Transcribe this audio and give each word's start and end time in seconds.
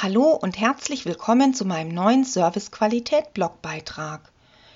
Hallo 0.00 0.30
und 0.30 0.60
herzlich 0.60 1.06
willkommen 1.06 1.54
zu 1.54 1.64
meinem 1.64 1.92
neuen 1.92 2.24
Service-Qualität-Blogbeitrag. 2.24 4.30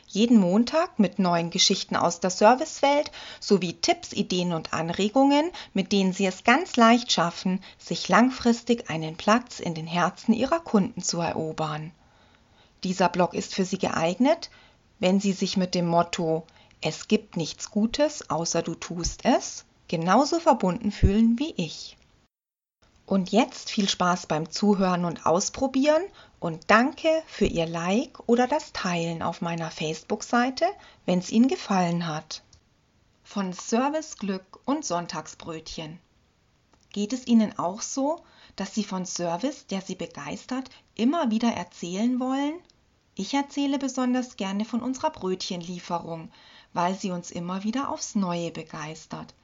Jeden 0.08 0.36
Montag 0.36 0.98
mit 0.98 1.20
neuen 1.20 1.50
Geschichten 1.50 1.94
aus 1.94 2.18
der 2.18 2.30
Servicewelt 2.30 3.12
sowie 3.38 3.74
Tipps, 3.74 4.12
Ideen 4.12 4.52
und 4.52 4.72
Anregungen, 4.72 5.52
mit 5.74 5.92
denen 5.92 6.12
Sie 6.12 6.26
es 6.26 6.42
ganz 6.42 6.74
leicht 6.74 7.12
schaffen, 7.12 7.62
sich 7.78 8.08
langfristig 8.08 8.90
einen 8.90 9.16
Platz 9.16 9.60
in 9.60 9.74
den 9.74 9.86
Herzen 9.86 10.32
Ihrer 10.32 10.58
Kunden 10.58 11.04
zu 11.04 11.20
erobern. 11.20 11.92
Dieser 12.82 13.08
Blog 13.08 13.34
ist 13.34 13.54
für 13.54 13.64
Sie 13.64 13.78
geeignet, 13.78 14.50
wenn 14.98 15.20
Sie 15.20 15.30
sich 15.30 15.56
mit 15.56 15.76
dem 15.76 15.86
Motto 15.86 16.48
Es 16.80 17.06
gibt 17.06 17.36
nichts 17.36 17.70
Gutes, 17.70 18.28
außer 18.28 18.62
du 18.62 18.74
tust 18.74 19.24
es 19.24 19.66
genauso 19.86 20.40
verbunden 20.40 20.90
fühlen 20.90 21.38
wie 21.38 21.54
ich. 21.56 21.96
Und 23.06 23.32
jetzt 23.32 23.70
viel 23.70 23.88
Spaß 23.88 24.26
beim 24.26 24.50
Zuhören 24.50 25.04
und 25.04 25.26
Ausprobieren 25.26 26.02
und 26.40 26.70
danke 26.70 27.08
für 27.26 27.46
Ihr 27.46 27.66
Like 27.66 28.18
oder 28.26 28.46
das 28.46 28.72
Teilen 28.72 29.22
auf 29.22 29.40
meiner 29.40 29.70
Facebook-Seite, 29.70 30.66
wenn 31.04 31.18
es 31.18 31.30
Ihnen 31.30 31.48
gefallen 31.48 32.06
hat. 32.06 32.42
Von 33.24 33.52
Service, 33.52 34.16
Glück 34.16 34.60
und 34.64 34.84
Sonntagsbrötchen. 34.84 35.98
Geht 36.90 37.12
es 37.12 37.26
Ihnen 37.26 37.58
auch 37.58 37.80
so, 37.80 38.20
dass 38.56 38.74
Sie 38.74 38.84
von 38.84 39.06
Service, 39.06 39.66
der 39.66 39.80
Sie 39.80 39.94
begeistert, 39.94 40.70
immer 40.94 41.30
wieder 41.30 41.52
erzählen 41.52 42.20
wollen? 42.20 42.54
Ich 43.14 43.34
erzähle 43.34 43.78
besonders 43.78 44.36
gerne 44.36 44.64
von 44.64 44.80
unserer 44.80 45.10
Brötchenlieferung, 45.10 46.30
weil 46.72 46.94
sie 46.94 47.10
uns 47.10 47.30
immer 47.30 47.62
wieder 47.62 47.90
aufs 47.90 48.14
Neue 48.14 48.50
begeistert. 48.50 49.34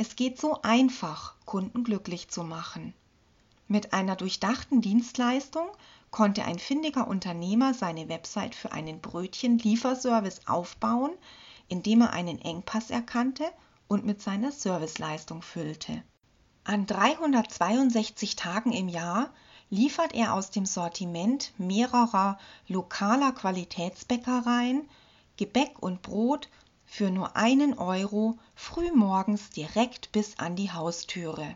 Es 0.00 0.14
geht 0.14 0.40
so 0.40 0.62
einfach, 0.62 1.34
Kunden 1.44 1.82
glücklich 1.82 2.28
zu 2.28 2.44
machen. 2.44 2.94
Mit 3.66 3.92
einer 3.92 4.14
durchdachten 4.14 4.80
Dienstleistung 4.80 5.66
konnte 6.12 6.44
ein 6.44 6.60
findiger 6.60 7.08
Unternehmer 7.08 7.74
seine 7.74 8.08
Website 8.08 8.54
für 8.54 8.70
einen 8.70 9.00
Brötchen-Lieferservice 9.00 10.46
aufbauen, 10.46 11.10
indem 11.66 12.02
er 12.02 12.12
einen 12.12 12.40
Engpass 12.40 12.90
erkannte 12.90 13.44
und 13.88 14.06
mit 14.06 14.22
seiner 14.22 14.52
Serviceleistung 14.52 15.42
füllte. 15.42 16.04
An 16.62 16.86
362 16.86 18.36
Tagen 18.36 18.72
im 18.72 18.88
Jahr 18.88 19.30
liefert 19.68 20.14
er 20.14 20.32
aus 20.32 20.52
dem 20.52 20.64
Sortiment 20.64 21.52
mehrerer 21.58 22.38
lokaler 22.68 23.32
Qualitätsbäckereien 23.32 24.88
Gebäck 25.36 25.82
und 25.82 26.02
Brot 26.02 26.48
für 26.88 27.10
nur 27.10 27.36
einen 27.36 27.78
Euro 27.78 28.38
frühmorgens 28.54 29.50
direkt 29.50 30.10
bis 30.10 30.38
an 30.38 30.56
die 30.56 30.72
Haustüre. 30.72 31.54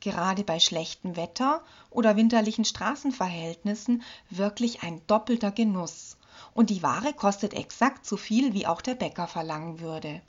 Gerade 0.00 0.42
bei 0.42 0.58
schlechtem 0.58 1.16
Wetter 1.16 1.64
oder 1.88 2.16
winterlichen 2.16 2.64
Straßenverhältnissen 2.64 4.02
wirklich 4.28 4.82
ein 4.82 5.00
doppelter 5.06 5.52
Genuss. 5.52 6.16
Und 6.52 6.68
die 6.70 6.82
Ware 6.82 7.12
kostet 7.14 7.54
exakt 7.54 8.04
so 8.04 8.16
viel, 8.16 8.52
wie 8.52 8.66
auch 8.66 8.82
der 8.82 8.96
Bäcker 8.96 9.28
verlangen 9.28 9.80
würde. 9.80 10.20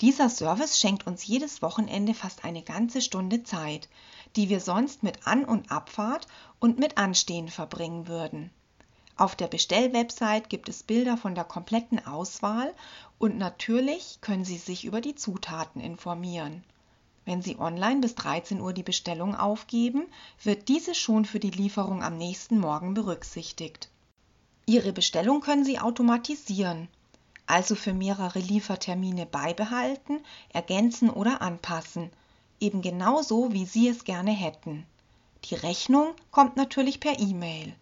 Dieser 0.00 0.30
Service 0.30 0.78
schenkt 0.78 1.06
uns 1.06 1.26
jedes 1.26 1.60
Wochenende 1.60 2.14
fast 2.14 2.44
eine 2.44 2.62
ganze 2.62 3.02
Stunde 3.02 3.42
Zeit, 3.42 3.88
die 4.36 4.48
wir 4.48 4.60
sonst 4.60 5.02
mit 5.02 5.26
An- 5.26 5.44
und 5.44 5.70
Abfahrt 5.70 6.26
und 6.60 6.78
mit 6.78 6.98
Anstehen 6.98 7.48
verbringen 7.48 8.06
würden. 8.06 8.50
Auf 9.22 9.36
der 9.36 9.46
Bestellwebsite 9.46 10.48
gibt 10.48 10.68
es 10.68 10.82
Bilder 10.82 11.16
von 11.16 11.36
der 11.36 11.44
kompletten 11.44 12.04
Auswahl 12.04 12.74
und 13.20 13.38
natürlich 13.38 14.18
können 14.20 14.44
Sie 14.44 14.56
sich 14.56 14.84
über 14.84 15.00
die 15.00 15.14
Zutaten 15.14 15.80
informieren. 15.80 16.64
Wenn 17.24 17.40
Sie 17.40 17.56
online 17.56 18.00
bis 18.00 18.16
13 18.16 18.60
Uhr 18.60 18.72
die 18.72 18.82
Bestellung 18.82 19.36
aufgeben, 19.36 20.08
wird 20.42 20.66
diese 20.66 20.96
schon 20.96 21.24
für 21.24 21.38
die 21.38 21.52
Lieferung 21.52 22.02
am 22.02 22.18
nächsten 22.18 22.58
Morgen 22.58 22.94
berücksichtigt. 22.94 23.90
Ihre 24.66 24.92
Bestellung 24.92 25.40
können 25.40 25.64
Sie 25.64 25.78
automatisieren, 25.78 26.88
also 27.46 27.76
für 27.76 27.94
mehrere 27.94 28.40
Liefertermine 28.40 29.26
beibehalten, 29.26 30.18
ergänzen 30.52 31.08
oder 31.08 31.42
anpassen, 31.42 32.10
eben 32.58 32.82
genauso 32.82 33.52
wie 33.52 33.66
Sie 33.66 33.86
es 33.86 34.02
gerne 34.02 34.32
hätten. 34.32 34.84
Die 35.44 35.54
Rechnung 35.54 36.08
kommt 36.32 36.56
natürlich 36.56 36.98
per 36.98 37.20
E-Mail. 37.20 37.72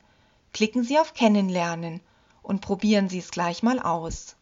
Klicken 0.51 0.83
Sie 0.83 0.99
auf 0.99 1.13
Kennenlernen 1.13 2.01
und 2.43 2.59
probieren 2.59 3.07
Sie 3.07 3.19
es 3.19 3.31
gleich 3.31 3.63
mal 3.63 3.79
aus. 3.79 4.35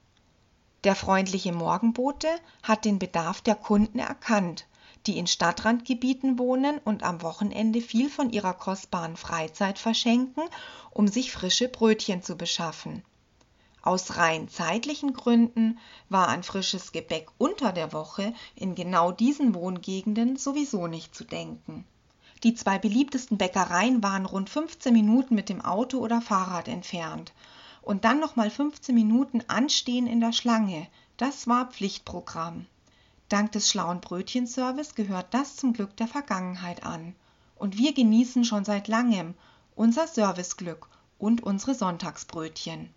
Der 0.83 0.95
freundliche 0.95 1.53
Morgenbote 1.53 2.29
hat 2.63 2.83
den 2.83 2.97
Bedarf 2.97 3.41
der 3.41 3.53
Kunden 3.53 3.99
erkannt, 3.99 4.65
die 5.05 5.19
in 5.19 5.27
Stadtrandgebieten 5.27 6.39
wohnen 6.39 6.79
und 6.83 7.03
am 7.03 7.21
Wochenende 7.21 7.79
viel 7.79 8.09
von 8.09 8.31
ihrer 8.31 8.55
kostbaren 8.55 9.17
Freizeit 9.17 9.77
verschenken, 9.77 10.41
um 10.89 11.07
sich 11.07 11.31
frische 11.31 11.67
Brötchen 11.67 12.23
zu 12.23 12.35
beschaffen. 12.35 13.03
Aus 13.81 14.17
rein 14.17 14.49
zeitlichen 14.49 15.13
Gründen 15.13 15.79
war 16.09 16.27
an 16.27 16.43
frisches 16.43 16.91
Gebäck 16.91 17.27
unter 17.37 17.71
der 17.71 17.93
Woche 17.93 18.33
in 18.55 18.75
genau 18.75 19.11
diesen 19.11 19.53
Wohngegenden 19.53 20.35
sowieso 20.37 20.87
nicht 20.87 21.15
zu 21.15 21.23
denken. 21.23 21.85
Die 22.43 22.53
zwei 22.53 22.77
beliebtesten 22.77 23.37
Bäckereien 23.37 24.03
waren 24.03 24.25
rund 24.25 24.49
15 24.49 24.93
Minuten 24.93 25.35
mit 25.35 25.49
dem 25.49 25.61
Auto 25.61 25.99
oder 25.99 26.21
Fahrrad 26.21 26.67
entfernt. 26.67 27.33
Und 27.81 28.05
dann 28.05 28.19
nochmal 28.19 28.49
15 28.49 28.93
Minuten 28.93 29.41
anstehen 29.47 30.05
in 30.05 30.19
der 30.19 30.33
Schlange. 30.33 30.87
Das 31.17 31.47
war 31.47 31.71
Pflichtprogramm. 31.71 32.67
Dank 33.29 33.51
des 33.53 33.69
schlauen 33.69 34.01
Brötchenservice 34.01 34.95
gehört 34.95 35.33
das 35.33 35.55
zum 35.55 35.73
Glück 35.73 35.97
der 35.97 36.07
Vergangenheit 36.07 36.83
an. 36.83 37.15
Und 37.55 37.77
wir 37.77 37.93
genießen 37.93 38.45
schon 38.45 38.65
seit 38.65 38.87
langem 38.87 39.33
unser 39.75 40.07
Serviceglück 40.07 40.87
und 41.17 41.43
unsere 41.43 41.73
Sonntagsbrötchen. 41.73 42.89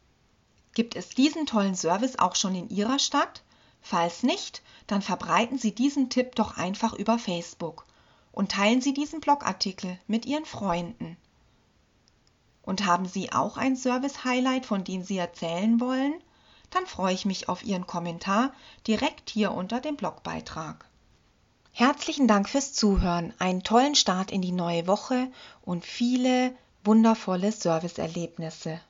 Gibt 0.75 0.95
es 0.95 1.11
diesen 1.11 1.47
tollen 1.47 1.75
Service 1.75 2.19
auch 2.19 2.37
schon 2.37 2.55
in 2.55 2.69
Ihrer 2.69 2.99
Stadt? 2.99 3.43
Falls 3.83 4.23
nicht, 4.23 4.63
dann 4.87 5.03
verbreiten 5.03 5.59
Sie 5.59 5.75
diesen 5.75 6.11
Tipp 6.11 6.35
doch 6.35 6.57
einfach 6.57 6.95
über 6.95 7.19
Facebook 7.19 7.87
und 8.33 8.53
teilen 8.53 8.81
Sie 8.81 8.95
diesen 8.95 9.21
Blogartikel 9.21 9.99
mit 10.07 10.27
Ihren 10.27 10.45
Freunden. 10.45 11.17
Und 12.63 12.87
haben 12.87 13.07
Sie 13.07 13.33
auch 13.33 13.57
ein 13.57 13.77
Service-Highlight, 13.77 14.67
von 14.67 14.85
dem 14.85 15.03
Sie 15.03 15.19
erzählen 15.19 15.81
wollen? 15.81 16.15
Dann 16.71 16.87
freue 16.87 17.15
ich 17.15 17.25
mich 17.25 17.49
auf 17.49 17.65
Ihren 17.65 17.87
Kommentar 17.87 18.53
direkt 18.87 19.31
hier 19.31 19.53
unter 19.53 19.81
dem 19.81 19.97
Blogbeitrag. 19.97 20.85
Herzlichen 21.73 22.29
Dank 22.29 22.49
fürs 22.49 22.73
Zuhören, 22.73 23.33
einen 23.39 23.63
tollen 23.63 23.95
Start 23.95 24.31
in 24.31 24.43
die 24.43 24.53
neue 24.53 24.87
Woche 24.87 25.33
und 25.63 25.85
viele 25.85 26.55
wundervolle 26.85 27.51
Serviceerlebnisse. 27.51 28.81